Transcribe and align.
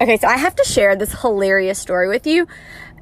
Okay, 0.00 0.16
so 0.16 0.28
I 0.28 0.36
have 0.36 0.54
to 0.56 0.64
share 0.64 0.94
this 0.94 1.20
hilarious 1.20 1.78
story 1.78 2.08
with 2.08 2.26
you. 2.26 2.46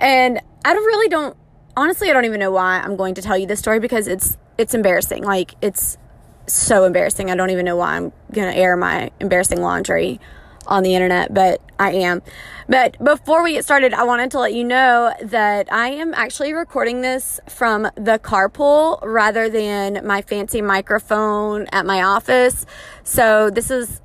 And 0.01 0.41
I 0.65 0.73
really 0.73 1.09
don't 1.09 1.37
honestly 1.77 2.09
I 2.09 2.15
don't 2.15 2.25
even 2.25 2.41
know 2.41 2.51
why 2.51 2.81
I'm 2.81 2.97
going 2.97 3.15
to 3.17 3.23
tell 3.23 3.37
you 3.37 3.47
this 3.47 3.59
story 3.59 3.81
because 3.81 4.09
it's 4.09 4.39
it's 4.57 4.73
embarrassing. 4.75 5.23
Like 5.23 5.55
it's 5.61 5.99
so 6.47 6.85
embarrassing. 6.85 7.31
I 7.31 7.35
don't 7.35 7.51
even 7.51 7.67
know 7.67 7.77
why 7.77 7.97
I'm 7.97 8.13
going 8.33 8.51
to 8.51 8.57
air 8.57 8.77
my 8.77 9.11
embarrassing 9.21 9.61
laundry 9.61 10.21
on 10.67 10.83
the 10.83 10.95
internet, 10.95 11.33
but 11.33 11.61
I 11.79 11.93
am. 11.93 12.23
But 12.69 13.03
before 13.03 13.43
we 13.43 13.53
get 13.53 13.65
started, 13.65 13.93
I 13.93 14.05
wanted 14.05 14.31
to 14.33 14.41
let 14.41 14.55
you 14.55 14.65
know 14.65 15.13
that 15.23 15.73
I 15.73 15.91
am 15.91 16.15
actually 16.15 16.53
recording 16.53 17.03
this 17.03 17.39
from 17.49 17.83
the 17.95 18.19
carpool 18.19 18.99
rather 19.03 19.49
than 19.49 20.05
my 20.05 20.23
fancy 20.23 20.63
microphone 20.63 21.67
at 21.73 21.87
my 21.87 22.03
office. 22.03 22.67
So 23.05 23.51
this 23.51 23.71
is 23.71 24.01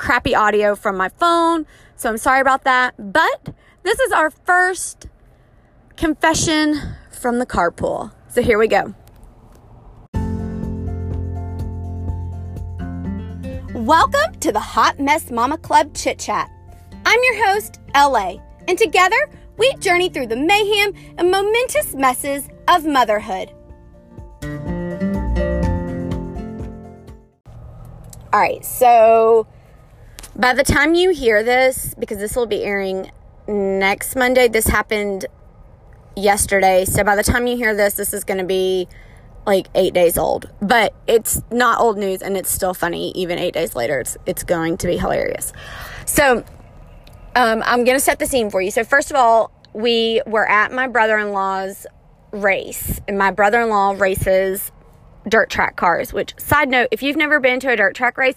crappy 0.00 0.34
audio 0.34 0.74
from 0.74 0.96
my 0.96 1.10
phone. 1.10 1.66
So 1.94 2.08
I'm 2.08 2.16
sorry 2.16 2.40
about 2.40 2.64
that. 2.64 2.94
But 2.96 3.54
this 3.82 4.00
is 4.00 4.12
our 4.12 4.30
first 4.30 5.08
confession 5.94 6.80
from 7.10 7.38
the 7.38 7.44
carpool. 7.44 8.10
So 8.28 8.40
here 8.40 8.58
we 8.58 8.66
go. 8.66 8.94
Welcome 13.74 14.40
to 14.40 14.50
the 14.50 14.60
Hot 14.60 14.98
Mess 14.98 15.30
Mama 15.30 15.58
Club 15.58 15.92
Chit 15.94 16.18
Chat. 16.18 16.50
I'm 17.04 17.20
your 17.22 17.48
host, 17.48 17.78
LA, 17.94 18.36
and 18.68 18.78
together 18.78 19.28
we 19.58 19.70
journey 19.74 20.08
through 20.08 20.28
the 20.28 20.36
mayhem 20.36 20.94
and 21.18 21.30
momentous 21.30 21.94
messes 21.94 22.48
of 22.68 22.86
motherhood. 22.86 23.52
All 28.32 28.40
right, 28.40 28.64
so 28.64 29.46
by 30.36 30.54
the 30.54 30.62
time 30.62 30.94
you 30.94 31.10
hear 31.10 31.42
this, 31.42 31.94
because 31.98 32.18
this 32.18 32.36
will 32.36 32.46
be 32.46 32.62
airing 32.62 33.10
next 33.46 34.16
Monday, 34.16 34.48
this 34.48 34.66
happened 34.66 35.26
yesterday. 36.16 36.84
So 36.84 37.04
by 37.04 37.16
the 37.16 37.22
time 37.22 37.46
you 37.46 37.56
hear 37.56 37.74
this, 37.74 37.94
this 37.94 38.12
is 38.12 38.24
going 38.24 38.38
to 38.38 38.44
be 38.44 38.88
like 39.46 39.68
eight 39.74 39.94
days 39.94 40.18
old. 40.18 40.50
But 40.60 40.94
it's 41.06 41.42
not 41.50 41.80
old 41.80 41.98
news 41.98 42.22
and 42.22 42.36
it's 42.36 42.50
still 42.50 42.74
funny. 42.74 43.10
Even 43.12 43.38
eight 43.38 43.54
days 43.54 43.74
later, 43.74 44.00
it's, 44.00 44.16
it's 44.26 44.42
going 44.42 44.76
to 44.78 44.86
be 44.86 44.96
hilarious. 44.96 45.52
So 46.06 46.44
um, 47.34 47.62
I'm 47.64 47.84
going 47.84 47.96
to 47.96 48.00
set 48.00 48.18
the 48.18 48.26
scene 48.26 48.50
for 48.50 48.60
you. 48.60 48.70
So, 48.70 48.84
first 48.84 49.10
of 49.10 49.16
all, 49.16 49.52
we 49.72 50.20
were 50.26 50.48
at 50.48 50.72
my 50.72 50.88
brother 50.88 51.16
in 51.18 51.32
law's 51.32 51.86
race, 52.32 53.00
and 53.06 53.16
my 53.16 53.30
brother 53.30 53.60
in 53.60 53.68
law 53.68 53.92
races 53.92 54.72
dirt 55.28 55.50
track 55.50 55.76
cars, 55.76 56.12
which, 56.12 56.34
side 56.38 56.68
note, 56.68 56.88
if 56.90 57.02
you've 57.02 57.16
never 57.16 57.38
been 57.38 57.60
to 57.60 57.70
a 57.70 57.76
dirt 57.76 57.94
track 57.94 58.16
race, 58.18 58.36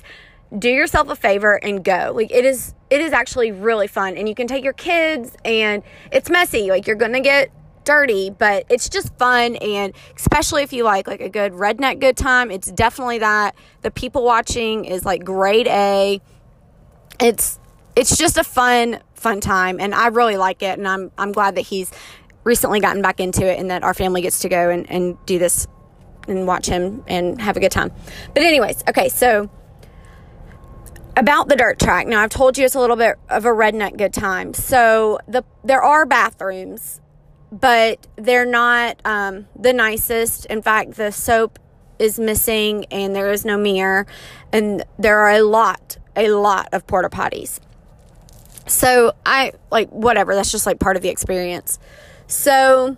do 0.58 0.70
yourself 0.70 1.10
a 1.10 1.16
favor 1.16 1.56
and 1.56 1.84
go. 1.84 2.12
Like 2.16 2.32
it 2.32 2.46
is 2.46 2.74
it 2.90 3.02
is 3.02 3.12
actually 3.12 3.52
really 3.52 3.88
fun 3.88 4.18
and 4.18 4.30
you 4.30 4.36
can 4.36 4.48
take 4.48 4.64
your 4.64 4.74
kids 4.74 5.36
and 5.44 5.84
it's 6.12 6.30
messy. 6.30 6.70
Like 6.70 6.86
you're 6.86 6.96
going 6.96 7.14
to 7.14 7.22
get 7.22 7.52
dirty, 7.86 8.30
but 8.30 8.66
it's 8.70 8.88
just 8.88 9.18
fun 9.18 9.56
and 9.58 9.94
especially 10.16 10.64
if 10.64 10.72
you 10.72 10.84
like 10.84 11.08
like 11.08 11.22
a 11.22 11.30
good 11.30 11.54
redneck 11.54 12.00
good 12.00 12.18
time, 12.18 12.52
it's 12.52 12.72
definitely 12.72 13.20
that. 13.20 13.56
The 13.82 13.92
people 13.92 14.24
watching 14.24 14.86
is 14.86 15.06
like 15.06 15.24
grade 15.24 15.68
A. 15.68 16.22
It's 17.20 17.60
it's 17.96 18.18
just 18.18 18.38
a 18.38 18.44
fun 18.44 19.00
fun 19.16 19.40
time 19.40 19.80
and 19.80 19.96
I 19.96 20.08
really 20.08 20.38
like 20.38 20.62
it 20.62 20.78
and 20.78 20.88
I'm 20.88 21.12
I'm 21.18 21.32
glad 21.32 21.56
that 21.56 21.62
he's 21.62 21.92
recently 22.44 22.80
gotten 22.80 23.02
back 23.02 23.20
into 23.20 23.46
it 23.46 23.58
and 23.58 23.72
that 23.72 23.84
our 23.84 23.94
family 23.94 24.22
gets 24.22 24.40
to 24.40 24.50
go 24.50 24.70
and, 24.70 24.90
and 24.92 25.18
do 25.26 25.40
this 25.40 25.66
and 26.28 26.46
watch 26.46 26.68
him 26.68 27.04
and 27.08 27.42
have 27.42 27.58
a 27.58 27.60
good 27.60 27.72
time. 27.72 27.92
But 28.34 28.44
anyways, 28.44 28.84
okay, 28.90 29.10
so 29.10 29.50
about 31.16 31.48
the 31.50 31.56
dirt 31.56 31.80
track. 31.80 32.08
Now 32.08 32.22
I've 32.22 32.30
told 32.30 32.58
you 32.58 32.66
it's 32.66 32.76
a 32.76 32.80
little 32.80 32.96
bit 32.96 33.18
of 33.30 33.46
a 33.46 33.50
redneck 33.50 33.98
good 33.98 34.14
time. 34.14 34.54
So 34.54 35.20
the 35.28 35.44
there 35.64 35.82
are 35.82 36.06
bathrooms, 36.06 37.02
but 37.52 38.08
they're 38.16 38.46
not 38.46 39.00
um, 39.06 39.48
the 39.56 39.74
nicest. 39.74 40.46
In 40.48 40.62
fact, 40.62 40.96
the 40.96 41.12
soap 41.12 41.60
is 42.00 42.20
missing, 42.20 42.86
and 42.86 43.16
there 43.16 43.32
is 43.32 43.46
no 43.46 43.58
mirror, 43.58 44.06
and 44.52 44.84
there 44.98 45.20
are 45.20 45.30
a 45.30 45.42
lot, 45.42 45.98
a 46.16 46.30
lot 46.30 46.70
of 46.74 46.86
porta 46.88 47.10
potties. 47.10 47.60
So 48.66 49.14
I 49.26 49.54
like 49.72 49.90
whatever. 49.90 50.36
That's 50.36 50.52
just 50.52 50.66
like 50.66 50.80
part 50.80 50.96
of 50.96 51.02
the 51.02 51.10
experience. 51.10 51.80
So 52.28 52.98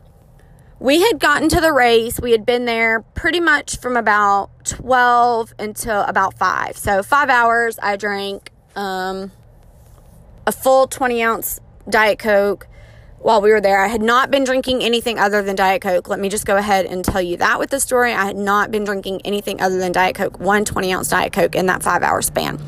we 0.80 1.02
had 1.02 1.20
gotten 1.20 1.50
to 1.50 1.62
the 1.62 1.72
race. 1.72 2.20
We 2.20 2.32
had 2.32 2.46
been 2.46 2.66
there 2.66 3.02
pretty 3.02 3.40
much 3.40 3.78
from 3.78 3.96
about 3.96 4.50
12 4.66 5.54
until 5.58 6.02
about 6.02 6.38
5. 6.38 6.78
So, 6.78 7.02
five 7.02 7.30
hours, 7.30 7.80
I 7.82 7.96
drank 7.96 8.52
um, 8.76 9.32
a 10.46 10.52
full 10.52 10.88
20 10.88 11.24
ounce 11.24 11.60
Diet 11.90 12.20
Coke 12.20 12.68
while 13.20 13.42
we 13.42 13.52
were 13.52 13.62
there. 13.62 13.84
I 13.84 13.88
had 13.88 14.02
not 14.02 14.30
been 14.30 14.44
drinking 14.44 14.84
anything 14.84 15.18
other 15.18 15.42
than 15.42 15.56
Diet 15.56 15.82
Coke. 15.82 16.10
Let 16.10 16.20
me 16.20 16.30
just 16.30 16.46
go 16.46 16.58
ahead 16.58 16.86
and 16.86 17.04
tell 17.04 17.22
you 17.22 17.38
that 17.38 17.58
with 17.58 17.70
the 17.70 17.80
story. 17.80 18.14
I 18.14 18.26
had 18.26 18.38
not 18.38 18.70
been 18.70 18.84
drinking 18.84 19.22
anything 19.26 19.62
other 19.62 19.78
than 19.78 19.92
Diet 19.92 20.16
Coke, 20.16 20.40
one 20.40 20.66
20 20.66 20.94
ounce 20.94 21.10
Diet 21.10 21.34
Coke 21.34 21.56
in 21.56 21.66
that 21.68 21.82
five 21.82 22.04
hour 22.04 22.22
span. 22.22 22.60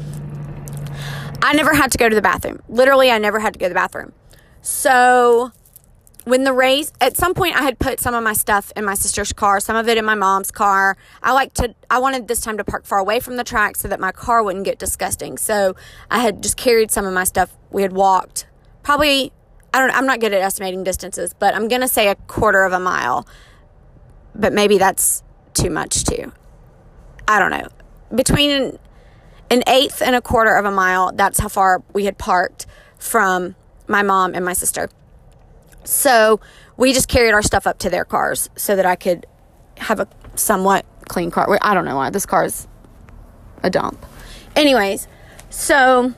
I 1.41 1.53
never 1.53 1.73
had 1.73 1.91
to 1.91 1.97
go 1.97 2.09
to 2.09 2.15
the 2.15 2.21
bathroom. 2.21 2.61
Literally, 2.67 3.11
I 3.11 3.19
never 3.19 3.39
had 3.39 3.53
to 3.53 3.59
go 3.59 3.65
to 3.65 3.69
the 3.69 3.75
bathroom. 3.75 4.13
So, 4.61 5.51
when 6.27 6.43
the 6.43 6.51
race 6.51 6.91
at 6.99 7.15
some 7.15 7.33
point 7.33 7.55
i 7.55 7.63
had 7.63 7.79
put 7.79 8.01
some 8.01 8.13
of 8.13 8.21
my 8.21 8.33
stuff 8.33 8.73
in 8.75 8.83
my 8.83 8.93
sister's 8.93 9.31
car 9.31 9.61
some 9.61 9.77
of 9.77 9.87
it 9.87 9.97
in 9.97 10.03
my 10.03 10.13
mom's 10.13 10.51
car. 10.51 10.97
I 11.23 11.31
like 11.31 11.53
to 11.53 11.73
i 11.89 11.99
wanted 11.99 12.27
this 12.27 12.41
time 12.41 12.57
to 12.57 12.65
park 12.65 12.85
far 12.85 12.99
away 12.99 13.21
from 13.21 13.37
the 13.37 13.45
track 13.45 13.77
so 13.77 13.87
that 13.87 13.99
my 13.99 14.11
car 14.11 14.43
wouldn't 14.43 14.65
get 14.65 14.77
disgusting. 14.77 15.37
So 15.37 15.75
i 16.11 16.19
had 16.19 16.43
just 16.43 16.57
carried 16.57 16.91
some 16.91 17.05
of 17.05 17.13
my 17.13 17.23
stuff. 17.23 17.55
We 17.71 17.81
had 17.81 17.93
walked 17.93 18.45
probably 18.83 19.31
i 19.73 19.79
don't 19.79 19.95
i'm 19.95 20.05
not 20.05 20.19
good 20.19 20.33
at 20.33 20.41
estimating 20.41 20.83
distances 20.83 21.33
but 21.33 21.55
i'm 21.55 21.67
gonna 21.69 21.87
say 21.87 22.09
a 22.09 22.15
quarter 22.15 22.63
of 22.63 22.73
a 22.73 22.79
mile. 22.79 23.25
But 24.35 24.51
maybe 24.51 24.77
that's 24.77 25.23
too 25.53 25.69
much 25.69 26.03
too. 26.03 26.33
I 27.27 27.39
don't 27.39 27.51
know. 27.51 27.69
Between 28.13 28.77
an 29.49 29.63
eighth 29.65 30.01
and 30.01 30.13
a 30.13 30.21
quarter 30.21 30.55
of 30.55 30.65
a 30.65 30.71
mile 30.71 31.13
that's 31.13 31.39
how 31.39 31.47
far 31.47 31.81
we 31.93 32.03
had 32.03 32.17
parked 32.17 32.65
from 32.99 33.55
my 33.87 34.03
mom 34.03 34.35
and 34.35 34.43
my 34.43 34.53
sister 34.53 34.89
so 35.87 36.39
we 36.75 36.93
just 36.93 37.07
carried 37.07 37.31
our 37.31 37.41
stuff 37.41 37.65
up 37.65 37.79
to 37.79 37.89
their 37.89 38.05
cars 38.05 38.49
so 38.55 38.75
that 38.75 38.85
I 38.85 38.95
could 38.95 39.25
have 39.77 39.99
a 39.99 40.07
somewhat 40.35 40.85
clean 41.07 41.31
car. 41.31 41.57
I 41.61 41.73
don't 41.73 41.85
know 41.85 41.95
why 41.95 42.09
this 42.09 42.25
car 42.25 42.45
is 42.45 42.67
a 43.63 43.69
dump. 43.69 44.05
Anyways, 44.55 45.07
so 45.49 46.13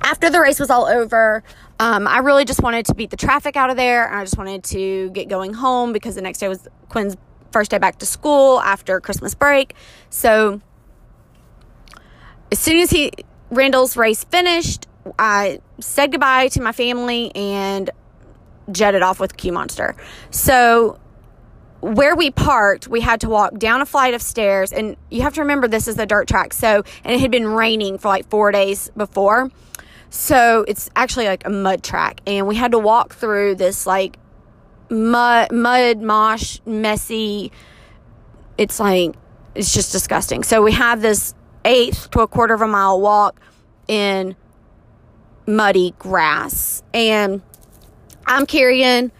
after 0.00 0.28
the 0.28 0.40
race 0.40 0.58
was 0.58 0.70
all 0.70 0.86
over, 0.86 1.42
um, 1.78 2.06
I 2.06 2.18
really 2.18 2.44
just 2.44 2.62
wanted 2.62 2.86
to 2.86 2.94
beat 2.94 3.10
the 3.10 3.16
traffic 3.16 3.56
out 3.56 3.70
of 3.70 3.76
there. 3.76 4.06
And 4.06 4.16
I 4.16 4.24
just 4.24 4.36
wanted 4.36 4.64
to 4.64 5.10
get 5.10 5.28
going 5.28 5.54
home 5.54 5.92
because 5.92 6.14
the 6.16 6.22
next 6.22 6.38
day 6.38 6.48
was 6.48 6.66
Quinn's 6.88 7.16
first 7.52 7.70
day 7.70 7.78
back 7.78 7.98
to 7.98 8.06
school 8.06 8.60
after 8.60 9.00
Christmas 9.00 9.34
break. 9.34 9.74
So 10.10 10.60
as 12.50 12.58
soon 12.58 12.78
as 12.78 12.90
he 12.90 13.12
Randall's 13.50 13.96
race 13.96 14.24
finished, 14.24 14.86
I 15.18 15.60
said 15.80 16.12
goodbye 16.12 16.48
to 16.48 16.62
my 16.62 16.72
family 16.72 17.34
and 17.34 17.90
jetted 18.72 19.02
off 19.02 19.20
with 19.20 19.36
Q 19.36 19.52
Monster. 19.52 19.94
So 20.30 20.98
where 21.80 22.14
we 22.14 22.30
parked, 22.30 22.86
we 22.86 23.00
had 23.00 23.20
to 23.22 23.28
walk 23.28 23.58
down 23.58 23.80
a 23.80 23.86
flight 23.86 24.14
of 24.14 24.22
stairs, 24.22 24.72
and 24.72 24.96
you 25.10 25.22
have 25.22 25.34
to 25.34 25.40
remember 25.40 25.66
this 25.66 25.88
is 25.88 25.96
the 25.96 26.06
dirt 26.06 26.28
track. 26.28 26.52
So, 26.52 26.84
and 27.02 27.12
it 27.12 27.20
had 27.20 27.32
been 27.32 27.48
raining 27.48 27.98
for 27.98 28.08
like 28.08 28.28
four 28.30 28.52
days 28.52 28.88
before. 28.96 29.50
So 30.08 30.64
it's 30.68 30.90
actually 30.94 31.26
like 31.26 31.44
a 31.44 31.50
mud 31.50 31.82
track, 31.82 32.20
and 32.26 32.46
we 32.46 32.54
had 32.54 32.72
to 32.72 32.78
walk 32.78 33.14
through 33.14 33.56
this 33.56 33.86
like 33.86 34.18
mud, 34.90 35.50
mud, 35.50 35.98
mosh, 36.00 36.60
messy. 36.64 37.50
It's 38.58 38.78
like 38.78 39.16
it's 39.54 39.72
just 39.72 39.90
disgusting. 39.90 40.44
So 40.44 40.62
we 40.62 40.72
have 40.72 41.00
this 41.00 41.34
eighth 41.64 42.10
to 42.10 42.20
a 42.20 42.28
quarter 42.28 42.54
of 42.54 42.60
a 42.60 42.68
mile 42.68 43.00
walk 43.00 43.40
in 43.88 44.36
muddy 45.46 45.94
grass, 45.98 46.82
and 46.94 47.42
I'm 48.32 48.46
carrying 48.46 49.12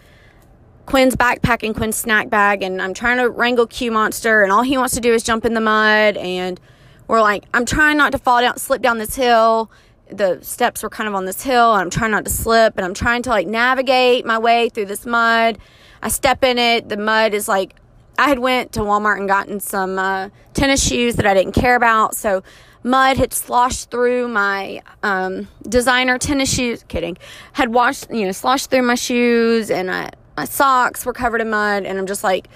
Quinn's 0.85 1.15
backpack 1.15 1.63
and 1.63 1.75
Quinn's 1.75 1.95
snack 1.95 2.29
bag, 2.29 2.63
and 2.63 2.81
I'm 2.81 2.93
trying 2.93 3.17
to 3.17 3.29
wrangle 3.29 3.67
Q 3.67 3.91
Monster, 3.91 4.43
and 4.43 4.51
all 4.51 4.63
he 4.63 4.77
wants 4.77 4.95
to 4.95 5.01
do 5.01 5.13
is 5.13 5.23
jump 5.23 5.45
in 5.45 5.53
the 5.53 5.61
mud. 5.61 6.17
And 6.17 6.59
we're 7.07 7.21
like, 7.21 7.45
I'm 7.53 7.65
trying 7.65 7.97
not 7.97 8.11
to 8.11 8.17
fall 8.17 8.41
down, 8.41 8.57
slip 8.57 8.81
down 8.81 8.97
this 8.97 9.15
hill. 9.15 9.71
The 10.09 10.39
steps 10.41 10.83
were 10.83 10.89
kind 10.89 11.07
of 11.07 11.15
on 11.15 11.25
this 11.25 11.41
hill, 11.43 11.73
and 11.73 11.81
I'm 11.81 11.89
trying 11.89 12.11
not 12.11 12.25
to 12.25 12.31
slip, 12.31 12.75
and 12.77 12.85
I'm 12.85 12.93
trying 12.93 13.23
to 13.23 13.29
like 13.29 13.47
navigate 13.47 14.25
my 14.25 14.37
way 14.37 14.69
through 14.69 14.85
this 14.85 15.05
mud. 15.05 15.57
I 16.01 16.09
step 16.09 16.43
in 16.43 16.57
it. 16.57 16.89
The 16.89 16.97
mud 16.97 17.33
is 17.33 17.47
like, 17.47 17.75
I 18.17 18.27
had 18.27 18.39
went 18.39 18.73
to 18.73 18.81
Walmart 18.81 19.17
and 19.17 19.27
gotten 19.27 19.59
some 19.59 19.97
uh, 19.97 20.29
tennis 20.53 20.85
shoes 20.85 21.15
that 21.15 21.25
I 21.25 21.33
didn't 21.33 21.53
care 21.53 21.75
about, 21.75 22.15
so 22.15 22.43
mud 22.83 23.17
had 23.17 23.33
sloshed 23.33 23.89
through 23.89 24.27
my 24.27 24.81
um, 25.01 25.47
designer 25.67 26.17
tennis 26.17 26.53
shoes. 26.53 26.83
Kidding. 26.87 27.17
Had 27.53 27.73
washed, 27.73 28.09
you 28.11 28.25
know, 28.25 28.31
sloshed 28.31 28.69
through 28.69 28.83
my 28.83 28.95
shoes 28.95 29.71
and 29.71 29.89
I, 29.89 30.11
my 30.37 30.45
socks 30.45 31.05
were 31.05 31.13
covered 31.13 31.41
in 31.41 31.49
mud. 31.49 31.85
And 31.85 31.97
I'm 31.97 32.07
just 32.07 32.23
like 32.23 32.47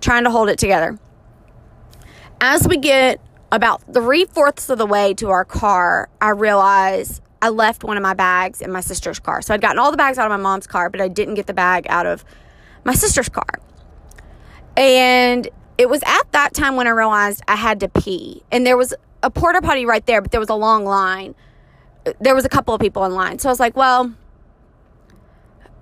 trying 0.00 0.24
to 0.24 0.30
hold 0.30 0.48
it 0.48 0.58
together. 0.58 0.98
As 2.40 2.66
we 2.68 2.76
get 2.76 3.20
about 3.52 3.82
three 3.94 4.24
fourths 4.26 4.68
of 4.68 4.78
the 4.78 4.86
way 4.86 5.14
to 5.14 5.30
our 5.30 5.44
car, 5.44 6.08
I 6.20 6.30
realize 6.30 7.20
I 7.40 7.50
left 7.50 7.84
one 7.84 7.96
of 7.96 8.02
my 8.02 8.14
bags 8.14 8.60
in 8.60 8.72
my 8.72 8.80
sister's 8.80 9.18
car. 9.18 9.42
So 9.42 9.54
I'd 9.54 9.60
gotten 9.60 9.78
all 9.78 9.90
the 9.90 9.96
bags 9.96 10.18
out 10.18 10.26
of 10.26 10.30
my 10.30 10.42
mom's 10.42 10.66
car, 10.66 10.90
but 10.90 11.00
I 11.00 11.08
didn't 11.08 11.34
get 11.34 11.46
the 11.46 11.54
bag 11.54 11.86
out 11.88 12.06
of 12.06 12.24
my 12.84 12.94
sister's 12.94 13.28
car. 13.28 13.46
And 14.76 15.48
it 15.78 15.88
was 15.88 16.02
at 16.06 16.32
that 16.32 16.54
time 16.54 16.76
when 16.76 16.86
I 16.86 16.90
realized 16.90 17.42
I 17.48 17.56
had 17.56 17.80
to 17.80 17.88
pee. 17.88 18.42
And 18.50 18.66
there 18.66 18.76
was 18.76 18.94
a 19.22 19.30
porta 19.30 19.62
potty 19.62 19.86
right 19.86 20.04
there, 20.06 20.20
but 20.20 20.30
there 20.30 20.40
was 20.40 20.48
a 20.48 20.54
long 20.54 20.84
line. 20.84 21.34
There 22.20 22.34
was 22.34 22.44
a 22.44 22.48
couple 22.48 22.74
of 22.74 22.80
people 22.80 23.04
in 23.04 23.12
line. 23.12 23.38
So 23.38 23.48
I 23.48 23.52
was 23.52 23.60
like, 23.60 23.76
well, 23.76 24.14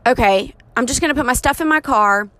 okay, 0.07 0.55
I'm 0.77 0.87
just 0.87 1.01
going 1.01 1.11
to 1.11 1.15
put 1.15 1.27
my 1.27 1.35
stuff 1.35 1.61
in 1.61 1.69
my 1.69 1.81
car 1.81 2.31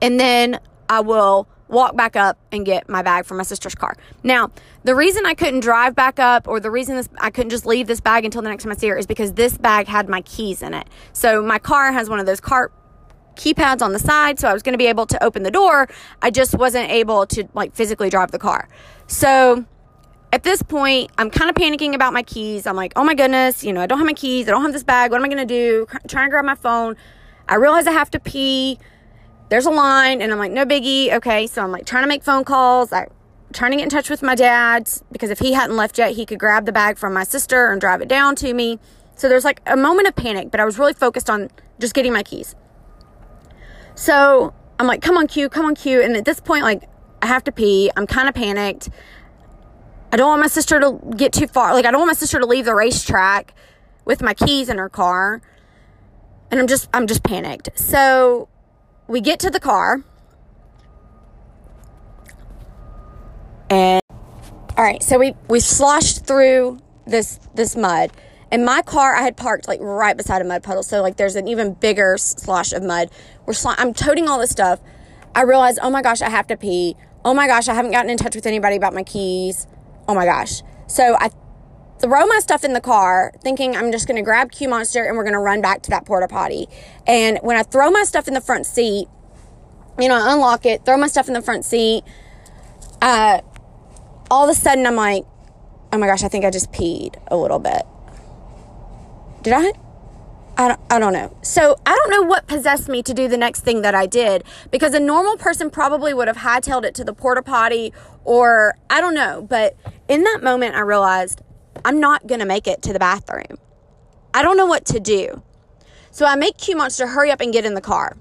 and 0.00 0.18
then 0.18 0.60
I 0.88 1.00
will 1.00 1.48
walk 1.68 1.96
back 1.96 2.16
up 2.16 2.36
and 2.50 2.66
get 2.66 2.88
my 2.88 3.00
bag 3.02 3.24
from 3.24 3.36
my 3.36 3.44
sister's 3.44 3.74
car. 3.74 3.96
Now, 4.24 4.50
the 4.82 4.94
reason 4.94 5.24
I 5.24 5.34
couldn't 5.34 5.60
drive 5.60 5.94
back 5.94 6.18
up 6.18 6.48
or 6.48 6.58
the 6.58 6.70
reason 6.70 6.96
this, 6.96 7.08
I 7.18 7.30
couldn't 7.30 7.50
just 7.50 7.64
leave 7.64 7.86
this 7.86 8.00
bag 8.00 8.24
until 8.24 8.42
the 8.42 8.48
next 8.48 8.64
time 8.64 8.72
I 8.72 8.76
see 8.76 8.88
her 8.88 8.96
is 8.96 9.06
because 9.06 9.34
this 9.34 9.56
bag 9.56 9.86
had 9.86 10.08
my 10.08 10.20
keys 10.22 10.62
in 10.62 10.74
it. 10.74 10.88
So 11.12 11.42
my 11.42 11.58
car 11.58 11.92
has 11.92 12.10
one 12.10 12.18
of 12.18 12.26
those 12.26 12.40
car 12.40 12.72
keypads 13.36 13.82
on 13.82 13.92
the 13.92 13.98
side, 13.98 14.38
so 14.40 14.48
I 14.48 14.52
was 14.52 14.62
going 14.62 14.74
to 14.74 14.78
be 14.78 14.86
able 14.86 15.06
to 15.06 15.22
open 15.22 15.44
the 15.44 15.50
door. 15.50 15.88
I 16.20 16.30
just 16.30 16.58
wasn't 16.58 16.90
able 16.90 17.26
to 17.28 17.48
like 17.54 17.74
physically 17.74 18.10
drive 18.10 18.32
the 18.32 18.38
car. 18.38 18.68
So 19.06 19.64
at 20.32 20.42
this 20.42 20.62
point, 20.62 21.10
I'm 21.18 21.30
kind 21.30 21.50
of 21.50 21.56
panicking 21.56 21.94
about 21.94 22.12
my 22.12 22.22
keys. 22.22 22.66
I'm 22.66 22.76
like, 22.76 22.92
oh 22.96 23.04
my 23.04 23.14
goodness, 23.14 23.64
you 23.64 23.72
know, 23.72 23.80
I 23.80 23.86
don't 23.86 23.98
have 23.98 24.06
my 24.06 24.12
keys. 24.12 24.48
I 24.48 24.52
don't 24.52 24.62
have 24.62 24.72
this 24.72 24.84
bag. 24.84 25.10
What 25.10 25.18
am 25.18 25.24
I 25.24 25.28
going 25.28 25.46
to 25.46 25.54
do? 25.54 25.86
trying 26.08 26.26
to 26.26 26.30
grab 26.30 26.44
my 26.44 26.54
phone. 26.54 26.96
I 27.48 27.56
realize 27.56 27.86
I 27.86 27.92
have 27.92 28.10
to 28.12 28.20
pee 28.20 28.78
there's 29.50 29.66
a 29.66 29.70
line 29.70 30.22
and 30.22 30.32
I'm 30.32 30.38
like, 30.38 30.52
no 30.52 30.64
biggie. 30.64 31.12
Okay. 31.12 31.46
So 31.46 31.62
I'm 31.62 31.72
like 31.72 31.84
trying 31.84 32.04
to 32.04 32.08
make 32.08 32.22
phone 32.22 32.44
calls. 32.44 32.92
I 32.92 33.08
trying 33.52 33.72
to 33.72 33.76
get 33.76 33.82
in 33.82 33.90
touch 33.90 34.08
with 34.08 34.22
my 34.22 34.36
dad 34.36 34.88
because 35.10 35.28
if 35.28 35.40
he 35.40 35.52
hadn't 35.52 35.76
left 35.76 35.98
yet, 35.98 36.12
he 36.12 36.24
could 36.24 36.38
grab 36.38 36.66
the 36.66 36.72
bag 36.72 36.96
from 36.96 37.12
my 37.12 37.24
sister 37.24 37.70
and 37.70 37.80
drive 37.80 38.00
it 38.00 38.08
down 38.08 38.36
to 38.36 38.54
me. 38.54 38.78
So 39.16 39.28
there's 39.28 39.44
like 39.44 39.60
a 39.66 39.76
moment 39.76 40.06
of 40.06 40.14
panic, 40.14 40.52
but 40.52 40.60
I 40.60 40.64
was 40.64 40.78
really 40.78 40.94
focused 40.94 41.28
on 41.28 41.50
just 41.80 41.92
getting 41.92 42.12
my 42.12 42.22
keys. 42.22 42.54
So 43.96 44.54
I'm 44.78 44.86
like, 44.86 45.02
come 45.02 45.16
on, 45.16 45.26
Q, 45.26 45.48
come 45.48 45.66
on, 45.66 45.74
Q. 45.74 46.00
And 46.00 46.16
at 46.16 46.24
this 46.24 46.40
point, 46.40 46.62
like, 46.62 46.84
I 47.20 47.26
have 47.26 47.44
to 47.44 47.52
pee. 47.52 47.90
I'm 47.96 48.06
kind 48.06 48.28
of 48.28 48.34
panicked. 48.34 48.88
I 50.12 50.16
don't 50.16 50.28
want 50.28 50.40
my 50.40 50.48
sister 50.48 50.80
to 50.80 50.98
get 51.16 51.32
too 51.32 51.46
far. 51.46 51.72
Like, 51.72 51.84
I 51.84 51.90
don't 51.90 52.00
want 52.00 52.08
my 52.08 52.14
sister 52.14 52.40
to 52.40 52.46
leave 52.46 52.64
the 52.64 52.74
racetrack 52.74 53.54
with 54.04 54.22
my 54.22 54.34
keys 54.34 54.68
in 54.68 54.78
her 54.78 54.88
car. 54.88 55.40
And 56.50 56.58
I'm 56.58 56.66
just, 56.66 56.88
I'm 56.92 57.06
just 57.06 57.22
panicked. 57.22 57.78
So 57.78 58.48
we 59.06 59.20
get 59.20 59.38
to 59.40 59.50
the 59.50 59.60
car. 59.60 60.02
And 63.68 64.00
all 64.76 64.84
right, 64.84 65.02
so 65.02 65.18
we 65.18 65.34
we 65.48 65.60
sloshed 65.60 66.26
through 66.26 66.78
this 67.06 67.38
this 67.54 67.76
mud. 67.76 68.10
And 68.50 68.64
my 68.64 68.82
car, 68.82 69.14
I 69.14 69.22
had 69.22 69.36
parked 69.36 69.68
like 69.68 69.78
right 69.80 70.16
beside 70.16 70.42
a 70.42 70.44
mud 70.44 70.62
puddle, 70.64 70.82
so 70.82 71.02
like 71.02 71.16
there's 71.16 71.36
an 71.36 71.46
even 71.46 71.74
bigger 71.74 72.16
slosh 72.18 72.72
of 72.72 72.82
mud. 72.82 73.10
We're 73.46 73.52
sl- 73.52 73.76
I'm 73.78 73.94
toting 73.94 74.28
all 74.28 74.40
this 74.40 74.50
stuff. 74.50 74.80
I 75.34 75.42
realize, 75.42 75.78
oh 75.78 75.90
my 75.90 76.02
gosh, 76.02 76.20
I 76.20 76.30
have 76.30 76.48
to 76.48 76.56
pee. 76.56 76.96
Oh 77.24 77.34
my 77.34 77.46
gosh, 77.46 77.68
I 77.68 77.74
haven't 77.74 77.92
gotten 77.92 78.10
in 78.10 78.16
touch 78.16 78.34
with 78.34 78.46
anybody 78.46 78.74
about 78.74 78.92
my 78.92 79.04
keys. 79.04 79.68
Oh 80.10 80.14
my 80.14 80.24
gosh. 80.24 80.62
So 80.88 81.16
I 81.20 81.30
throw 82.00 82.26
my 82.26 82.40
stuff 82.40 82.64
in 82.64 82.72
the 82.72 82.80
car 82.80 83.32
thinking 83.44 83.76
I'm 83.76 83.92
just 83.92 84.08
going 84.08 84.16
to 84.16 84.24
grab 84.24 84.50
Q 84.50 84.68
Monster 84.68 85.04
and 85.04 85.16
we're 85.16 85.22
going 85.22 85.34
to 85.34 85.38
run 85.38 85.60
back 85.60 85.82
to 85.82 85.90
that 85.90 86.04
porta 86.04 86.26
potty. 86.26 86.66
And 87.06 87.38
when 87.42 87.56
I 87.56 87.62
throw 87.62 87.92
my 87.92 88.02
stuff 88.02 88.26
in 88.26 88.34
the 88.34 88.40
front 88.40 88.66
seat, 88.66 89.06
you 90.00 90.08
know, 90.08 90.16
I 90.16 90.32
unlock 90.32 90.66
it, 90.66 90.84
throw 90.84 90.96
my 90.96 91.06
stuff 91.06 91.28
in 91.28 91.34
the 91.34 91.42
front 91.42 91.64
seat, 91.64 92.02
uh, 93.00 93.40
all 94.32 94.48
of 94.48 94.50
a 94.50 94.58
sudden 94.58 94.84
I'm 94.84 94.96
like, 94.96 95.22
oh 95.92 95.98
my 95.98 96.08
gosh, 96.08 96.24
I 96.24 96.28
think 96.28 96.44
I 96.44 96.50
just 96.50 96.72
peed 96.72 97.14
a 97.28 97.36
little 97.36 97.60
bit. 97.60 97.82
Did 99.42 99.52
I? 99.52 99.70
I 100.56 100.68
don't, 100.68 100.80
I 100.90 100.98
don't 100.98 101.12
know. 101.12 101.36
So 101.42 101.76
I 101.86 101.94
don't 101.94 102.10
know 102.10 102.22
what 102.22 102.48
possessed 102.48 102.88
me 102.88 103.02
to 103.04 103.14
do 103.14 103.28
the 103.28 103.36
next 103.36 103.60
thing 103.60 103.82
that 103.82 103.94
I 103.94 104.06
did 104.06 104.42
because 104.72 104.92
a 104.92 105.00
normal 105.00 105.36
person 105.36 105.70
probably 105.70 106.12
would 106.12 106.26
have 106.26 106.38
hightailed 106.38 106.84
it 106.84 106.96
to 106.96 107.04
the 107.04 107.14
porta 107.14 107.42
potty 107.42 107.92
or 108.24 108.76
I 108.88 109.00
don't 109.00 109.14
know. 109.14 109.42
But 109.42 109.76
in 110.08 110.24
that 110.24 110.42
moment, 110.42 110.74
I 110.74 110.80
realized 110.80 111.42
I'm 111.84 112.00
not 112.00 112.26
going 112.26 112.40
to 112.40 112.46
make 112.46 112.66
it 112.66 112.82
to 112.82 112.92
the 112.92 112.98
bathroom. 112.98 113.58
I 114.34 114.42
don't 114.42 114.56
know 114.56 114.66
what 114.66 114.84
to 114.86 115.00
do. 115.00 115.42
So 116.10 116.26
I 116.26 116.36
make 116.36 116.58
Q 116.58 116.76
Monster 116.76 117.06
hurry 117.06 117.30
up 117.30 117.40
and 117.40 117.52
get 117.52 117.64
in 117.64 117.74
the 117.74 117.80
car. 117.80 118.16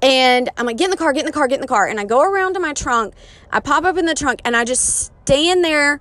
And 0.00 0.48
I'm 0.56 0.66
like, 0.66 0.76
get 0.76 0.84
in 0.84 0.90
the 0.90 0.96
car, 0.96 1.12
get 1.12 1.20
in 1.20 1.26
the 1.26 1.32
car, 1.32 1.48
get 1.48 1.56
in 1.56 1.60
the 1.60 1.66
car. 1.66 1.86
And 1.86 1.98
I 1.98 2.04
go 2.04 2.22
around 2.22 2.54
to 2.54 2.60
my 2.60 2.72
trunk. 2.72 3.14
I 3.50 3.60
pop 3.60 3.84
up 3.84 3.96
in 3.96 4.06
the 4.06 4.14
trunk 4.14 4.40
and 4.44 4.56
I 4.56 4.64
just 4.64 5.12
stand 5.24 5.64
there 5.64 6.00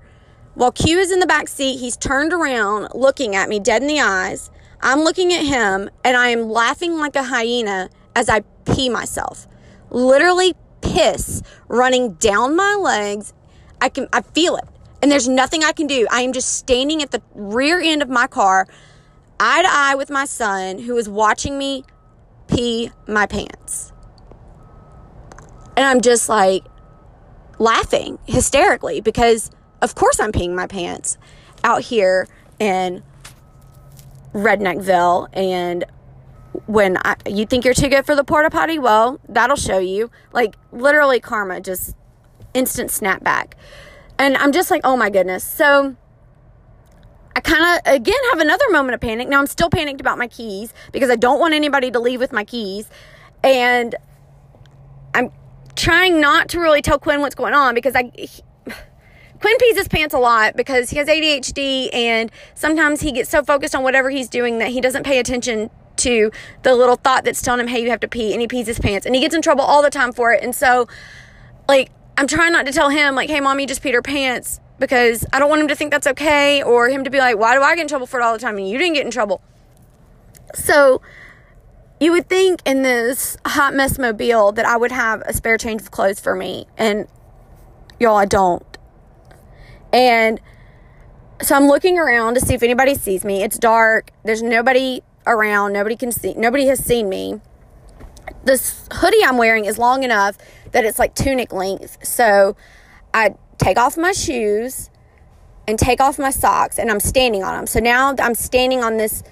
while 0.53 0.71
Q 0.71 0.99
is 0.99 1.11
in 1.11 1.19
the 1.19 1.27
back 1.27 1.47
seat. 1.47 1.77
He's 1.77 1.97
turned 1.97 2.33
around 2.33 2.89
looking 2.93 3.35
at 3.35 3.49
me 3.49 3.59
dead 3.59 3.81
in 3.81 3.87
the 3.87 3.99
eyes. 3.99 4.51
I'm 4.81 4.99
looking 4.99 5.33
at 5.33 5.45
him 5.45 5.89
and 6.03 6.15
I 6.15 6.29
am 6.29 6.49
laughing 6.49 6.97
like 6.97 7.15
a 7.15 7.23
hyena 7.23 7.89
as 8.15 8.29
I 8.29 8.41
pee 8.65 8.89
myself. 8.89 9.47
Literally 9.89 10.55
piss 10.93 11.41
running 11.67 12.13
down 12.13 12.55
my 12.55 12.75
legs. 12.75 13.33
I 13.81 13.89
can 13.89 14.07
I 14.11 14.21
feel 14.21 14.55
it 14.55 14.65
and 15.01 15.11
there's 15.11 15.27
nothing 15.27 15.63
I 15.63 15.71
can 15.71 15.87
do. 15.87 16.07
I 16.09 16.21
am 16.21 16.33
just 16.33 16.53
standing 16.53 17.01
at 17.01 17.11
the 17.11 17.21
rear 17.35 17.79
end 17.79 18.01
of 18.01 18.09
my 18.09 18.27
car, 18.27 18.67
eye 19.39 19.61
to 19.61 19.67
eye 19.71 19.95
with 19.95 20.09
my 20.09 20.25
son, 20.25 20.79
who 20.79 20.97
is 20.97 21.07
watching 21.07 21.57
me 21.57 21.83
pee 22.47 22.91
my 23.07 23.25
pants. 23.25 23.93
And 25.75 25.85
I'm 25.85 26.01
just 26.01 26.27
like 26.27 26.65
laughing 27.59 28.17
hysterically 28.25 29.01
because, 29.01 29.51
of 29.81 29.93
course, 29.93 30.19
I'm 30.19 30.31
peeing 30.31 30.55
my 30.55 30.65
pants 30.65 31.17
out 31.63 31.81
here 31.83 32.27
in 32.59 33.03
Redneckville. 34.33 35.29
And 35.33 35.85
when 36.67 36.97
I, 37.03 37.15
you 37.25 37.45
think 37.45 37.65
you're 37.65 37.73
too 37.73 37.87
good 37.87 38.05
for 38.05 38.15
the 38.15 38.23
porta 38.23 38.49
potty, 38.49 38.77
well, 38.77 39.19
that'll 39.27 39.55
show 39.55 39.79
you. 39.79 40.11
Like, 40.33 40.55
literally, 40.71 41.19
karma 41.19 41.61
just 41.61 41.95
instant 42.53 42.89
snapback. 42.89 43.53
And 44.19 44.35
I'm 44.37 44.51
just 44.51 44.69
like, 44.69 44.81
oh 44.83 44.97
my 44.97 45.09
goodness. 45.09 45.43
So 45.43 45.95
I 47.35 47.39
kind 47.39 47.63
of, 47.63 47.93
again, 47.93 48.15
have 48.31 48.39
another 48.39 48.65
moment 48.69 48.95
of 48.95 49.01
panic. 49.01 49.27
Now 49.29 49.39
I'm 49.39 49.47
still 49.47 49.69
panicked 49.69 50.01
about 50.01 50.17
my 50.17 50.27
keys 50.27 50.73
because 50.91 51.09
I 51.09 51.15
don't 51.15 51.39
want 51.39 51.53
anybody 51.53 51.91
to 51.91 51.99
leave 51.99 52.19
with 52.19 52.33
my 52.33 52.43
keys. 52.43 52.89
And 53.43 53.95
I'm 55.13 55.31
trying 55.75 56.19
not 56.19 56.49
to 56.49 56.59
really 56.59 56.81
tell 56.81 56.99
Quinn 56.99 57.21
what's 57.21 57.35
going 57.35 57.53
on 57.53 57.75
because 57.75 57.95
I. 57.95 58.11
He, 58.15 58.43
Quinn 59.39 59.55
pees 59.59 59.77
his 59.77 59.87
pants 59.87 60.15
a 60.15 60.17
lot 60.17 60.55
because 60.55 60.89
he 60.89 60.97
has 60.97 61.07
ADHD 61.07 61.93
and 61.93 62.31
sometimes 62.55 63.01
he 63.01 63.11
gets 63.11 63.29
so 63.29 63.43
focused 63.43 63.75
on 63.75 63.83
whatever 63.83 64.09
he's 64.09 64.29
doing 64.29 64.57
that 64.57 64.69
he 64.69 64.81
doesn't 64.81 65.03
pay 65.03 65.19
attention 65.19 65.69
to 65.97 66.31
the 66.63 66.75
little 66.75 66.95
thought 66.95 67.23
that's 67.23 67.41
telling 67.41 67.61
him, 67.61 67.67
hey, 67.67 67.81
you 67.81 67.89
have 67.89 67.99
to 68.01 68.07
pee, 68.07 68.31
and 68.33 68.41
he 68.41 68.47
pees 68.47 68.67
his 68.67 68.79
pants 68.79 69.05
and 69.05 69.15
he 69.15 69.21
gets 69.21 69.35
in 69.35 69.41
trouble 69.41 69.63
all 69.63 69.81
the 69.81 69.89
time 69.89 70.11
for 70.11 70.31
it. 70.31 70.43
And 70.43 70.55
so, 70.55 70.87
like, 71.67 71.91
I'm 72.17 72.27
trying 72.27 72.51
not 72.51 72.65
to 72.65 72.71
tell 72.71 72.89
him, 72.89 73.15
like, 73.15 73.29
hey, 73.29 73.39
mommy 73.39 73.65
just 73.65 73.83
peed 73.83 73.93
her 73.93 74.01
pants 74.01 74.59
because 74.79 75.25
I 75.33 75.39
don't 75.39 75.49
want 75.49 75.61
him 75.61 75.67
to 75.67 75.75
think 75.75 75.91
that's 75.91 76.07
okay 76.07 76.63
or 76.63 76.89
him 76.89 77.03
to 77.03 77.09
be 77.09 77.19
like, 77.19 77.37
why 77.37 77.55
do 77.55 77.61
I 77.61 77.75
get 77.75 77.81
in 77.81 77.87
trouble 77.87 78.07
for 78.07 78.19
it 78.19 78.23
all 78.23 78.33
the 78.33 78.39
time 78.39 78.57
and 78.57 78.69
you 78.69 78.77
didn't 78.77 78.95
get 78.95 79.05
in 79.05 79.11
trouble? 79.11 79.41
So 80.53 81.01
you 81.99 82.11
would 82.11 82.29
think 82.29 82.61
in 82.65 82.83
this 82.83 83.37
hot 83.45 83.73
mess 83.73 83.97
mobile 83.97 84.51
that 84.51 84.65
I 84.65 84.77
would 84.77 84.91
have 84.91 85.21
a 85.25 85.33
spare 85.33 85.57
change 85.57 85.81
of 85.81 85.91
clothes 85.91 86.19
for 86.19 86.35
me. 86.35 86.67
And 86.77 87.07
y'all, 87.99 88.17
I 88.17 88.25
don't. 88.25 88.63
And 89.91 90.39
so 91.41 91.55
I'm 91.55 91.67
looking 91.67 91.97
around 91.97 92.35
to 92.35 92.39
see 92.39 92.53
if 92.53 92.63
anybody 92.63 92.95
sees 92.95 93.23
me. 93.23 93.43
It's 93.43 93.57
dark. 93.57 94.11
There's 94.23 94.43
nobody 94.43 95.01
around. 95.27 95.73
Nobody 95.73 95.95
can 95.95 96.11
see. 96.11 96.33
Nobody 96.33 96.67
has 96.67 96.83
seen 96.83 97.09
me. 97.09 97.41
This 98.43 98.87
hoodie 98.91 99.23
I'm 99.23 99.37
wearing 99.37 99.65
is 99.65 99.77
long 99.77 100.03
enough 100.03 100.37
that 100.71 100.85
it's 100.85 100.99
like 100.99 101.15
tunic 101.15 101.51
length. 101.51 102.05
So 102.05 102.55
I 103.13 103.35
take 103.57 103.77
off 103.77 103.97
my 103.97 104.11
shoes 104.11 104.89
and 105.67 105.77
take 105.77 105.99
off 105.99 106.17
my 106.17 106.29
socks 106.29 106.79
and 106.79 106.89
I'm 106.89 106.99
standing 106.99 107.43
on 107.43 107.55
them. 107.55 107.67
So 107.67 107.79
now 107.79 108.15
I'm 108.19 108.35
standing 108.35 108.83
on 108.83 108.97
this, 108.97 109.23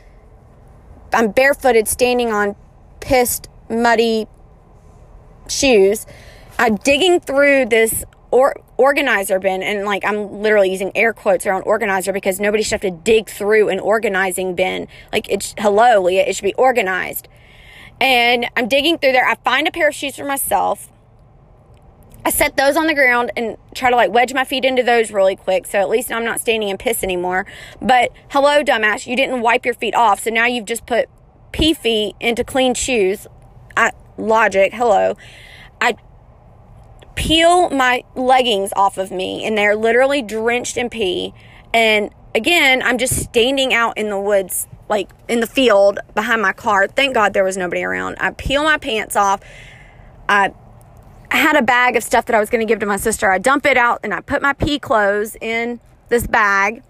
I'm 1.14 1.32
barefooted 1.32 1.88
standing 1.88 2.32
on 2.32 2.56
pissed, 3.00 3.48
muddy 3.70 4.28
shoes. 5.48 6.06
I'm 6.60 6.76
digging 6.76 7.20
through 7.20 7.68
this 7.68 8.04
or, 8.36 8.54
organizer 8.76 9.40
bin 9.40 9.64
and 9.64 9.86
like 9.86 10.04
I'm 10.04 10.42
literally 10.42 10.70
using 10.70 10.92
air 10.94 11.14
quotes 11.14 11.46
around 11.46 11.62
organizer 11.62 12.12
because 12.12 12.38
nobody 12.38 12.64
should 12.64 12.74
have 12.74 12.82
to 12.82 12.92
dig 12.92 13.30
through 13.30 13.70
an 13.70 13.80
organizing 13.80 14.56
bin. 14.56 14.90
Like 15.14 15.30
it's 15.30 15.56
hello, 15.58 16.02
Leah, 16.02 16.26
it 16.28 16.36
should 16.36 16.44
be 16.44 16.54
organized. 16.56 17.30
And 18.02 18.48
I'm 18.58 18.68
digging 18.68 18.98
through 18.98 19.14
there. 19.14 19.26
I 19.26 19.36
find 19.36 19.70
a 19.70 19.72
pair 19.72 19.88
of 19.88 19.96
shoes 19.96 20.18
for 20.18 20.26
myself. 20.26 20.92
I 22.26 22.30
set 22.30 22.58
those 22.58 22.76
on 22.76 22.88
the 22.88 22.94
ground 22.94 23.32
and 23.38 23.56
try 23.74 23.90
to 23.90 23.96
like 23.96 24.12
wedge 24.12 24.34
my 24.34 24.44
feet 24.44 24.66
into 24.66 24.84
those 24.84 25.12
really 25.12 25.38
quick. 25.38 25.66
So 25.66 25.80
at 25.80 25.88
least 25.88 26.12
I'm 26.12 26.26
not 26.26 26.42
standing 26.42 26.68
in 26.68 26.78
piss 26.78 27.06
anymore. 27.06 27.46
But 27.82 28.12
hello, 28.32 28.64
dumbass, 28.64 29.08
you 29.08 29.16
didn't 29.16 29.40
wipe 29.40 29.64
your 29.64 29.76
feet 29.76 29.96
off. 29.96 30.20
So 30.20 30.30
now 30.30 30.46
you've 30.46 30.66
just 30.66 30.86
put 30.86 31.08
pee 31.54 31.74
feet 31.74 32.18
into 32.20 32.44
clean 32.44 32.74
shoes. 32.74 33.28
I, 33.78 33.92
logic, 34.18 34.74
hello. 34.74 35.16
Peel 37.16 37.70
my 37.70 38.04
leggings 38.16 38.72
off 38.76 38.98
of 38.98 39.12
me 39.12 39.46
and 39.46 39.58
they're 39.58 39.76
literally 39.76 40.22
drenched 40.22 40.78
in 40.78 40.90
pee. 40.90 41.34
And 41.74 42.10
again, 42.34 42.82
I'm 42.84 42.98
just 42.98 43.16
standing 43.16 43.74
out 43.74 43.98
in 43.98 44.10
the 44.10 44.20
woods, 44.20 44.68
like 44.90 45.10
in 45.28 45.40
the 45.40 45.48
field 45.48 46.00
behind 46.14 46.42
my 46.42 46.54
car. 46.54 46.88
Thank 46.88 47.16
God 47.16 47.34
there 47.34 47.44
was 47.44 47.58
nobody 47.58 47.84
around. 47.84 48.18
I 48.20 48.32
peel 48.32 48.64
my 48.64 48.78
pants 48.78 49.16
off. 49.16 49.42
I 50.28 50.52
had 51.32 51.56
a 51.56 51.62
bag 51.62 51.96
of 51.96 52.04
stuff 52.04 52.26
that 52.26 52.36
I 52.36 52.40
was 52.40 52.50
going 52.50 52.66
to 52.66 52.72
give 52.72 52.80
to 52.80 52.86
my 52.86 52.98
sister. 52.98 53.32
I 53.32 53.38
dump 53.40 53.66
it 53.66 53.78
out 53.78 54.02
and 54.04 54.14
I 54.14 54.22
put 54.22 54.42
my 54.42 54.54
pee 54.54 54.80
clothes 54.80 55.36
in 55.42 55.80
this 56.10 56.28
bag. 56.28 56.84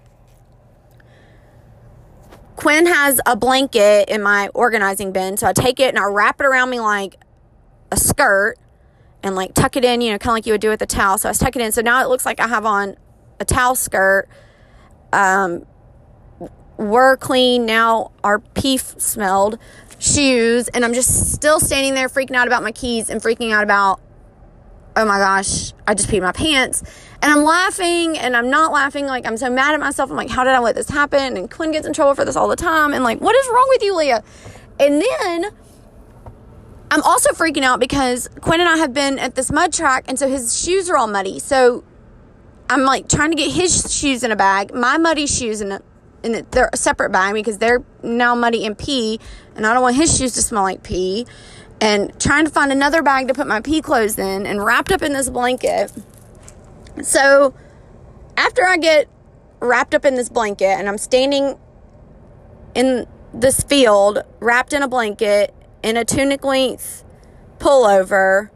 Quinn 2.56 2.86
has 2.86 3.20
a 3.26 3.36
blanket 3.36 4.10
in 4.10 4.22
my 4.22 4.50
organizing 4.54 5.12
bin, 5.12 5.38
so 5.38 5.48
I 5.48 5.54
take 5.54 5.80
it 5.80 5.90
and 5.90 6.00
I 6.00 6.06
wrap 6.06 6.40
it 6.40 6.46
around 6.46 6.70
me 6.70 6.80
like 6.80 7.18
a 7.92 7.98
skirt 7.98 8.58
and 9.26 9.36
like 9.36 9.56
tuck 9.56 9.76
it 9.76 9.84
in, 9.84 10.02
you 10.02 10.12
know, 10.12 10.20
kind 10.20 10.30
of 10.30 10.36
like 10.36 10.46
you 10.46 10.54
would 10.54 10.62
do 10.62 10.70
with 10.70 10.82
a 10.84 10.86
towel. 10.86 11.18
So 11.18 11.28
I 11.28 11.34
tuck 11.34 11.56
it 11.56 11.62
in. 11.62 11.72
So 11.72 11.82
now 11.82 12.04
it 12.04 12.10
looks 12.10 12.26
like 12.26 12.40
I 12.40 12.48
have 12.48 12.66
on 12.66 12.96
a 13.40 13.46
towel 13.46 13.74
skirt. 13.74 14.30
Um, 15.12 15.66
we're 16.78 17.18
clean 17.18 17.66
now. 17.66 18.12
Our 18.24 18.40
pee 18.40 18.78
smelled 18.78 19.58
shoes, 19.98 20.68
and 20.68 20.86
I'm 20.86 20.94
just 20.94 21.34
still 21.34 21.60
standing 21.60 21.96
there 21.96 22.08
freaking 22.08 22.36
out 22.36 22.46
about 22.46 22.62
my 22.62 22.72
keys 22.72 23.10
and 23.10 23.20
freaking 23.20 23.52
out 23.52 23.64
about 23.64 24.00
oh 24.98 25.04
my 25.04 25.18
gosh, 25.18 25.74
I 25.86 25.94
just 25.94 26.08
peed 26.08 26.22
my 26.22 26.32
pants. 26.32 26.82
And 27.22 27.30
I'm 27.30 27.44
laughing 27.44 28.18
and 28.18 28.34
I'm 28.34 28.50
not 28.50 28.72
laughing. 28.72 29.06
Like, 29.08 29.26
I'm 29.26 29.36
so 29.36 29.50
mad 29.50 29.74
at 29.74 29.80
myself. 29.82 30.10
I'm 30.10 30.16
like, 30.16 30.30
how 30.30 30.46
did 30.46 30.54
I 30.54 30.60
let 30.60 30.76
this 30.76 30.88
happen? 30.88 31.36
And 31.36 31.52
Quinn 31.52 31.74
gets 31.74 31.86
in 31.86 31.92
trouble 31.92 32.16
for 32.16 32.24
this 32.24 32.38
all 32.38 32.48
the 32.48 32.56
time. 32.56 32.94
And 32.94 33.04
like, 33.04 33.20
what 33.20 33.36
is 33.36 33.46
wrong 33.50 33.66
with 33.72 33.84
you, 33.84 33.94
Leah? 33.94 34.24
And 34.80 35.02
then 35.02 35.52
I'm 36.92 37.02
also 37.04 37.32
freaking 37.32 37.64
out 37.64 37.80
because 37.80 38.30
Quinn 38.42 38.60
and 38.60 38.70
I 38.70 38.78
have 38.78 38.94
been 38.94 39.20
at 39.20 39.36
this 39.36 39.52
mud 39.52 39.74
track. 39.74 40.06
And 40.08 40.18
so 40.18 40.28
his 40.28 40.62
shoes 40.62 40.90
are 40.90 40.98
all 40.98 41.08
muddy. 41.08 41.40
So 41.40 41.84
I'm 42.70 42.82
like 42.82 43.10
trying 43.10 43.32
to 43.32 43.38
get 43.38 43.52
his 43.52 43.94
shoes 43.94 44.24
in 44.24 44.32
a 44.32 44.36
bag, 44.36 44.74
my 44.74 44.98
muddy 44.98 45.28
shoes 45.28 45.62
in 45.62 45.72
a, 45.72 45.82
in 46.24 46.36
a, 46.36 46.42
they're 46.44 46.70
a 46.74 46.78
separate 46.78 47.12
bag 47.12 47.34
because 47.34 47.58
they're 47.58 47.84
now 48.04 48.36
muddy 48.36 48.66
and 48.66 48.78
pee. 48.78 49.20
And 49.56 49.66
I 49.66 49.74
don't 49.74 49.82
want 49.82 49.96
his 49.96 50.16
shoes 50.18 50.34
to 50.34 50.42
smell 50.42 50.64
like 50.64 50.84
pee 50.84 51.26
and 51.82 52.18
trying 52.20 52.46
to 52.46 52.52
find 52.52 52.72
another 52.72 53.02
bag 53.02 53.28
to 53.28 53.34
put 53.34 53.48
my 53.48 53.62
pee 53.62 53.82
clothes 53.82 54.18
in 54.18 54.46
and 54.46 54.64
wrapped 54.64 54.92
up 54.92 55.02
in 55.02 55.14
this 55.14 55.30
blanket. 55.30 55.92
So 57.02 57.54
after 58.38 58.66
I 58.66 58.78
get 58.78 59.08
wrapped 59.60 59.94
up 59.94 60.06
in 60.06 60.16
this 60.16 60.30
blanket 60.30 60.66
and 60.66 60.88
I'm 60.88 60.98
standing 60.98 61.58
in 62.74 63.08
this 63.34 63.64
field 63.64 64.24
wrapped 64.40 64.74
in 64.74 64.82
a 64.82 64.88
blanket 64.88 65.54
in 65.86 65.98
a 65.98 66.04
tunic 66.04 66.44
length 66.44 67.06
pullover 67.60 68.50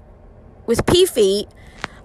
with 0.65 0.85
pee 0.87 1.05
feet, 1.05 1.47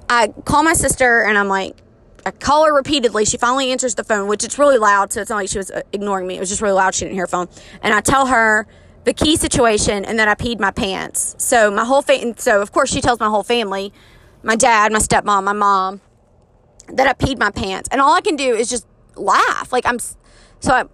I 0.08 0.28
call 0.44 0.62
my 0.62 0.74
sister 0.74 1.22
and 1.22 1.38
I'm 1.38 1.48
like, 1.48 1.78
I 2.26 2.30
call 2.30 2.66
her 2.66 2.74
repeatedly. 2.74 3.24
She 3.24 3.38
finally 3.38 3.72
answers 3.72 3.94
the 3.94 4.04
phone, 4.04 4.28
which 4.28 4.44
it's 4.44 4.58
really 4.58 4.76
loud, 4.76 5.12
so 5.12 5.22
it's 5.22 5.30
not 5.30 5.36
like 5.36 5.48
she 5.48 5.58
was 5.58 5.70
uh, 5.70 5.80
ignoring 5.92 6.26
me. 6.26 6.36
It 6.36 6.40
was 6.40 6.50
just 6.50 6.60
really 6.60 6.74
loud. 6.74 6.94
She 6.94 7.06
didn't 7.06 7.14
hear 7.14 7.24
her 7.24 7.28
phone. 7.28 7.48
And 7.82 7.94
I 7.94 8.02
tell 8.02 8.26
her 8.26 8.66
the 9.04 9.14
key 9.14 9.36
situation 9.36 10.04
and 10.04 10.18
then 10.18 10.28
I 10.28 10.34
peed 10.34 10.60
my 10.60 10.70
pants. 10.70 11.34
So 11.38 11.70
my 11.70 11.86
whole 11.86 12.02
family, 12.02 12.34
so 12.36 12.60
of 12.60 12.72
course 12.72 12.90
she 12.90 13.00
tells 13.00 13.18
my 13.18 13.28
whole 13.28 13.42
family, 13.42 13.94
my 14.42 14.56
dad, 14.56 14.92
my 14.92 14.98
stepmom, 14.98 15.44
my 15.44 15.52
mom, 15.54 16.02
that 16.88 17.06
I 17.06 17.14
peed 17.14 17.38
my 17.38 17.50
pants. 17.50 17.88
And 17.90 17.98
all 17.98 18.12
I 18.12 18.20
can 18.20 18.36
do 18.36 18.54
is 18.54 18.68
just 18.68 18.86
laugh. 19.16 19.72
Like 19.72 19.86
I'm, 19.86 19.98
so 20.60 20.72
I 20.72 20.84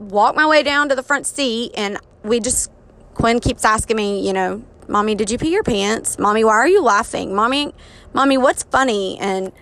walk 0.00 0.34
my 0.34 0.46
way 0.46 0.64
down 0.64 0.88
to 0.88 0.96
the 0.96 1.04
front 1.04 1.26
seat 1.26 1.70
and 1.76 1.98
we 2.24 2.40
just, 2.40 2.70
Quinn 3.14 3.40
keeps 3.40 3.64
asking 3.64 3.96
me, 3.96 4.26
you 4.26 4.32
know, 4.32 4.64
mommy, 4.88 5.14
did 5.14 5.30
you 5.30 5.38
pee 5.38 5.52
your 5.52 5.62
pants? 5.62 6.18
Mommy, 6.18 6.44
why 6.44 6.54
are 6.54 6.68
you 6.68 6.82
laughing? 6.82 7.34
Mommy, 7.34 7.72
mommy, 8.12 8.38
what's 8.38 8.62
funny? 8.64 9.18
And 9.18 9.52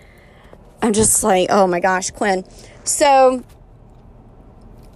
I'm 0.81 0.93
just 0.93 1.23
like, 1.23 1.47
oh 1.49 1.67
my 1.67 1.79
gosh, 1.79 2.11
Quinn. 2.11 2.45
So 2.83 3.43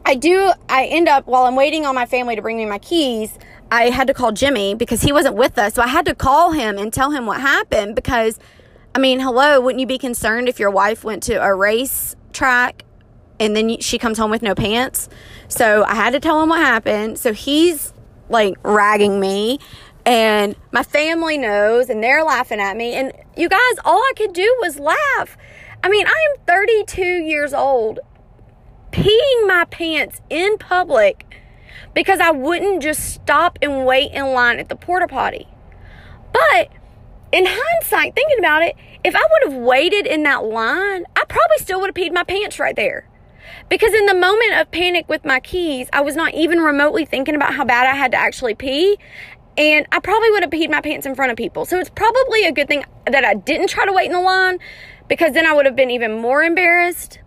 I 0.06 0.16
do, 0.16 0.52
I 0.70 0.86
end 0.86 1.08
up, 1.08 1.28
while 1.28 1.44
I'm 1.44 1.56
waiting 1.56 1.86
on 1.86 1.96
my 1.96 2.06
family 2.06 2.36
to 2.36 2.42
bring 2.42 2.58
me 2.58 2.66
my 2.66 2.80
keys, 2.80 3.38
I 3.72 3.90
had 3.90 4.08
to 4.08 4.14
call 4.14 4.32
Jimmy 4.32 4.76
because 4.76 5.02
he 5.02 5.12
wasn't 5.12 5.36
with 5.36 5.58
us. 5.58 5.74
So 5.74 5.82
I 5.82 5.88
had 5.88 6.06
to 6.06 6.16
call 6.16 6.52
him 6.52 6.78
and 6.78 6.92
tell 6.94 7.12
him 7.12 7.26
what 7.26 7.42
happened 7.42 7.96
because, 7.96 8.40
I 8.94 9.00
mean, 9.00 9.20
hello, 9.20 9.60
wouldn't 9.60 9.80
you 9.80 9.88
be 9.88 9.98
concerned 9.98 10.48
if 10.48 10.60
your 10.60 10.70
wife 10.70 11.04
went 11.04 11.24
to 11.24 11.42
a 11.42 11.54
race 11.54 12.16
track 12.34 12.86
and 13.40 13.56
then 13.56 13.80
she 13.80 13.98
comes 13.98 14.18
home 14.18 14.30
with 14.30 14.42
no 14.42 14.54
pants? 14.56 15.10
So 15.48 15.84
I 15.86 15.96
had 15.96 16.12
to 16.14 16.20
tell 16.20 16.42
him 16.42 16.50
what 16.50 16.60
happened. 16.60 17.18
So 17.18 17.34
he's 17.34 17.93
like 18.30 18.56
ragging 18.63 19.20
me 19.20 19.60
and 20.06 20.56
my 20.72 20.84
family 20.84 21.38
knows 21.38 21.89
and 21.89 22.03
they're 22.03 22.24
laughing 22.24 22.60
at 22.60 22.75
me. 22.75 22.94
And 22.94 23.13
you 23.38 23.50
guys, 23.50 23.74
all 23.86 24.00
I 24.00 24.13
could 24.15 24.34
do 24.34 24.58
was 24.62 24.80
laugh. 24.80 25.38
I 25.84 25.89
mean, 25.89 26.08
I 26.08 26.27
am 26.32 26.42
32 26.46 27.01
years 27.01 27.53
old 27.53 28.00
peeing 28.92 29.48
my 29.48 29.65
pants 29.70 30.22
in 30.30 30.58
public 30.58 31.25
because 31.94 32.20
I 32.20 32.32
wouldn't 32.32 32.82
just 32.82 33.13
stop 33.13 33.58
and 33.62 33.86
wait 33.86 34.12
in 34.12 34.25
line 34.27 34.60
at 34.60 34.70
the 34.70 34.75
porta 34.75 35.08
potty. 35.08 35.48
But 36.32 36.70
in 37.32 37.46
hindsight, 37.48 38.15
thinking 38.15 38.39
about 38.39 38.62
it, 38.62 38.75
if 39.03 39.15
I 39.15 39.22
would 39.22 39.53
have 39.53 39.62
waited 39.62 40.06
in 40.06 40.24
that 40.24 40.46
line, 40.46 41.06
I 41.15 41.25
probably 41.27 41.58
still 41.58 41.82
would 41.82 41.88
have 41.88 41.96
peed 41.96 42.13
my 42.13 42.24
pants 42.24 42.60
right 42.60 42.75
there. 42.75 43.08
Because 43.70 43.94
in 43.94 44.06
the 44.06 44.14
moment 44.14 44.56
of 44.56 44.72
panic 44.72 45.08
with 45.10 45.26
my 45.26 45.40
keys, 45.40 45.88
I 45.94 46.02
was 46.02 46.16
not 46.16 46.34
even 46.34 46.60
remotely 46.60 47.06
thinking 47.06 47.36
about 47.36 47.54
how 47.54 47.66
bad 47.66 47.88
I 47.88 47.96
had 47.96 48.12
to 48.12 48.18
actually 48.18 48.56
pee. 48.56 48.98
And 49.58 49.86
I 49.92 50.00
probably 50.00 50.32
would 50.32 50.44
have 50.44 50.52
peed 50.52 50.70
my 50.70 50.82
pants 50.82 51.06
in 51.06 51.16
front 51.16 51.32
of 51.32 51.38
people. 51.38 51.66
So 51.66 51.80
it's 51.80 51.90
probably 51.90 52.46
a 52.46 52.52
good 52.52 52.68
thing 52.68 52.84
that 53.10 53.24
I 53.24 53.36
didn't 53.36 53.68
try 53.68 53.86
to 53.86 53.94
wait 53.94 54.08
in 54.08 54.14
the 54.14 54.22
line 54.22 54.60
because 55.08 55.34
then 55.34 55.46
I 55.46 55.54
would 55.54 55.66
have 55.66 55.76
been 55.76 55.92
even 55.92 56.14
more 56.14 56.42
embarrassed. 56.42 57.20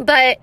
But 0.00 0.38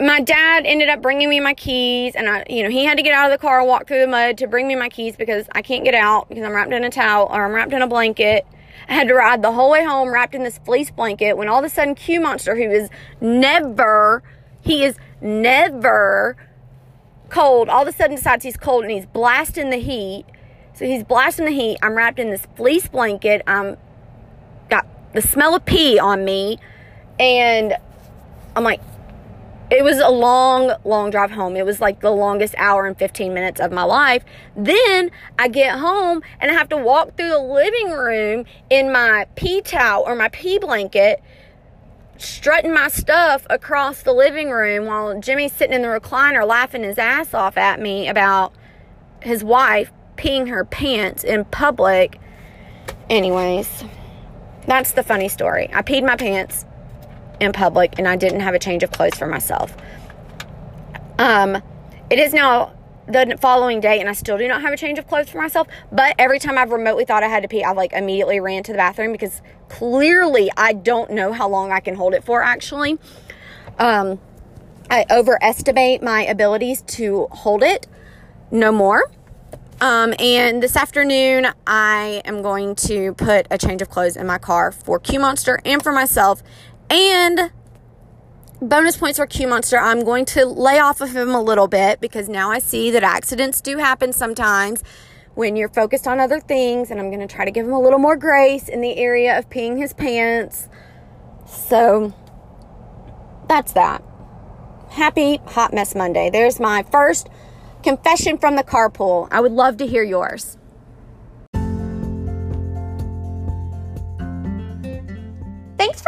my 0.00 0.20
dad 0.20 0.64
ended 0.64 0.88
up 0.88 1.02
bringing 1.02 1.28
me 1.28 1.40
my 1.40 1.52
keys 1.52 2.14
and 2.14 2.28
I, 2.28 2.44
you 2.48 2.62
know, 2.62 2.70
he 2.70 2.84
had 2.86 2.96
to 2.96 3.02
get 3.02 3.12
out 3.12 3.30
of 3.30 3.38
the 3.38 3.38
car 3.38 3.58
and 3.58 3.68
walk 3.68 3.86
through 3.86 4.00
the 4.00 4.06
mud 4.06 4.38
to 4.38 4.46
bring 4.46 4.66
me 4.66 4.74
my 4.74 4.88
keys 4.88 5.16
because 5.16 5.46
I 5.54 5.60
can't 5.60 5.84
get 5.84 5.94
out 5.94 6.28
because 6.28 6.42
I'm 6.42 6.52
wrapped 6.52 6.72
in 6.72 6.84
a 6.84 6.90
towel 6.90 7.28
or 7.30 7.44
I'm 7.44 7.52
wrapped 7.52 7.74
in 7.74 7.82
a 7.82 7.86
blanket. 7.86 8.46
I 8.88 8.94
had 8.94 9.08
to 9.08 9.14
ride 9.14 9.42
the 9.42 9.52
whole 9.52 9.70
way 9.70 9.84
home 9.84 10.12
wrapped 10.12 10.34
in 10.34 10.42
this 10.42 10.58
fleece 10.58 10.90
blanket 10.90 11.36
when 11.36 11.48
all 11.48 11.58
of 11.58 11.64
a 11.64 11.68
sudden 11.68 11.94
Q 11.94 12.20
Monster, 12.20 12.56
who 12.56 12.70
is 12.70 12.90
never, 13.20 14.22
he 14.62 14.84
is 14.84 14.96
never 15.20 16.36
cold, 17.28 17.68
all 17.68 17.82
of 17.82 17.88
a 17.88 17.92
sudden 17.92 18.16
decides 18.16 18.44
he's 18.44 18.56
cold 18.56 18.84
and 18.84 18.92
he's 18.92 19.06
blasting 19.06 19.70
the 19.70 19.78
heat. 19.78 20.24
So 20.74 20.84
he's 20.84 21.04
blasting 21.04 21.44
the 21.44 21.52
heat. 21.52 21.78
I'm 21.82 21.94
wrapped 21.94 22.18
in 22.18 22.30
this 22.30 22.46
fleece 22.56 22.88
blanket. 22.88 23.42
I'm 23.46 23.76
got 24.68 24.86
the 25.12 25.22
smell 25.22 25.54
of 25.54 25.64
pee 25.64 25.98
on 25.98 26.24
me. 26.24 26.58
And 27.18 27.74
I'm 28.56 28.64
like, 28.64 28.80
it 29.70 29.84
was 29.84 29.98
a 29.98 30.08
long, 30.08 30.74
long 30.84 31.10
drive 31.10 31.30
home. 31.30 31.56
It 31.56 31.64
was 31.64 31.80
like 31.80 32.00
the 32.00 32.10
longest 32.10 32.54
hour 32.58 32.86
and 32.86 32.98
15 32.98 33.32
minutes 33.32 33.60
of 33.60 33.70
my 33.70 33.84
life. 33.84 34.24
Then 34.56 35.12
I 35.38 35.46
get 35.46 35.78
home 35.78 36.22
and 36.40 36.50
I 36.50 36.54
have 36.54 36.68
to 36.70 36.76
walk 36.76 37.16
through 37.16 37.28
the 37.28 37.38
living 37.38 37.90
room 37.90 38.44
in 38.68 38.92
my 38.92 39.26
pee 39.36 39.60
towel 39.60 40.02
or 40.04 40.16
my 40.16 40.28
pee 40.28 40.58
blanket, 40.58 41.22
strutting 42.18 42.74
my 42.74 42.88
stuff 42.88 43.46
across 43.48 44.02
the 44.02 44.12
living 44.12 44.50
room 44.50 44.86
while 44.86 45.18
Jimmy's 45.20 45.52
sitting 45.52 45.74
in 45.74 45.82
the 45.82 45.88
recliner 45.88 46.44
laughing 46.46 46.82
his 46.82 46.98
ass 46.98 47.32
off 47.32 47.56
at 47.56 47.80
me 47.80 48.08
about 48.08 48.52
his 49.22 49.44
wife 49.44 49.92
peeing 50.16 50.48
her 50.48 50.64
pants 50.64 51.22
in 51.22 51.44
public. 51.44 52.20
Anyways, 53.08 53.84
that's 54.66 54.92
the 54.92 55.04
funny 55.04 55.28
story. 55.28 55.70
I 55.72 55.82
peed 55.82 56.04
my 56.04 56.16
pants 56.16 56.66
in 57.40 57.52
public 57.52 57.98
and 57.98 58.06
I 58.06 58.16
didn't 58.16 58.40
have 58.40 58.54
a 58.54 58.58
change 58.58 58.82
of 58.82 58.90
clothes 58.90 59.18
for 59.18 59.26
myself. 59.26 59.74
Um, 61.18 61.62
it 62.10 62.18
is 62.18 62.32
now 62.32 62.72
the 63.06 63.36
following 63.40 63.80
day 63.80 63.98
and 64.00 64.08
I 64.08 64.12
still 64.12 64.38
do 64.38 64.46
not 64.46 64.62
have 64.62 64.72
a 64.72 64.76
change 64.76 64.98
of 64.98 65.06
clothes 65.06 65.28
for 65.28 65.38
myself. 65.38 65.66
But 65.90 66.14
every 66.18 66.38
time 66.38 66.56
I've 66.58 66.70
remotely 66.70 67.04
thought 67.04 67.22
I 67.22 67.28
had 67.28 67.42
to 67.42 67.48
pee, 67.48 67.64
I've 67.64 67.76
like 67.76 67.92
immediately 67.92 68.40
ran 68.40 68.62
to 68.64 68.72
the 68.72 68.78
bathroom 68.78 69.12
because 69.12 69.42
clearly 69.68 70.50
I 70.56 70.72
don't 70.72 71.10
know 71.10 71.32
how 71.32 71.48
long 71.48 71.72
I 71.72 71.80
can 71.80 71.94
hold 71.94 72.14
it 72.14 72.24
for 72.24 72.42
actually. 72.42 72.98
Um, 73.78 74.20
I 74.90 75.06
overestimate 75.10 76.02
my 76.02 76.22
abilities 76.22 76.82
to 76.82 77.28
hold 77.30 77.62
it 77.62 77.86
no 78.50 78.72
more. 78.72 79.10
Um, 79.80 80.12
and 80.18 80.62
this 80.62 80.76
afternoon, 80.76 81.46
I 81.66 82.20
am 82.26 82.42
going 82.42 82.74
to 82.74 83.14
put 83.14 83.46
a 83.50 83.56
change 83.56 83.80
of 83.80 83.88
clothes 83.88 84.14
in 84.14 84.26
my 84.26 84.36
car 84.36 84.72
for 84.72 84.98
Q 84.98 85.20
Monster 85.20 85.58
and 85.64 85.82
for 85.82 85.90
myself 85.90 86.42
and 86.90 87.50
bonus 88.60 88.96
points 88.96 89.18
for 89.18 89.26
Q 89.26 89.48
Monster. 89.48 89.78
I'm 89.78 90.04
going 90.04 90.24
to 90.26 90.44
lay 90.44 90.78
off 90.78 91.00
of 91.00 91.14
him 91.14 91.30
a 91.30 91.40
little 91.40 91.68
bit 91.68 92.00
because 92.00 92.28
now 92.28 92.50
I 92.50 92.58
see 92.58 92.90
that 92.90 93.02
accidents 93.02 93.60
do 93.60 93.78
happen 93.78 94.12
sometimes 94.12 94.82
when 95.34 95.56
you're 95.56 95.68
focused 95.68 96.06
on 96.06 96.20
other 96.20 96.40
things. 96.40 96.90
And 96.90 97.00
I'm 97.00 97.10
going 97.10 97.26
to 97.26 97.32
try 97.32 97.44
to 97.44 97.50
give 97.50 97.64
him 97.64 97.72
a 97.72 97.80
little 97.80 97.98
more 97.98 98.16
grace 98.16 98.68
in 98.68 98.80
the 98.80 98.96
area 98.96 99.38
of 99.38 99.48
peeing 99.48 99.78
his 99.78 99.92
pants. 99.92 100.68
So 101.46 102.12
that's 103.48 103.72
that. 103.72 104.02
Happy 104.90 105.40
Hot 105.46 105.72
Mess 105.72 105.94
Monday. 105.94 106.30
There's 106.30 106.58
my 106.58 106.82
first 106.82 107.28
confession 107.82 108.36
from 108.36 108.56
the 108.56 108.64
carpool. 108.64 109.28
I 109.30 109.40
would 109.40 109.52
love 109.52 109.76
to 109.78 109.86
hear 109.86 110.02
yours. 110.02 110.58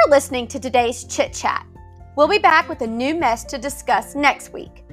For 0.03 0.11
listening 0.11 0.47
to 0.49 0.59
today's 0.59 1.05
Chit 1.05 1.33
Chat. 1.33 1.67
We'll 2.17 2.29
be 2.29 2.39
back 2.39 2.69
with 2.69 2.81
a 2.83 2.87
new 2.87 3.15
mess 3.15 3.45
to 3.45 3.59
discuss 3.59 4.15
next 4.15 4.53
week. 4.53 4.85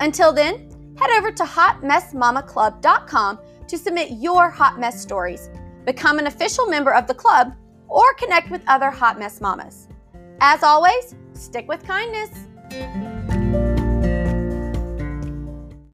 Until 0.00 0.32
then, 0.32 0.94
head 0.98 1.10
over 1.18 1.32
to 1.32 1.44
hotmessmamaclub.com 1.44 3.38
to 3.66 3.78
submit 3.78 4.10
your 4.12 4.50
hot 4.50 4.78
mess 4.78 5.00
stories, 5.00 5.50
become 5.84 6.18
an 6.18 6.26
official 6.26 6.66
member 6.66 6.92
of 6.94 7.06
the 7.06 7.14
club, 7.14 7.54
or 7.88 8.14
connect 8.14 8.50
with 8.50 8.62
other 8.66 8.90
hot 8.90 9.18
mess 9.18 9.40
mamas. 9.40 9.88
As 10.40 10.62
always, 10.62 11.14
stick 11.34 11.68
with 11.68 11.84
kindness. 11.86 12.30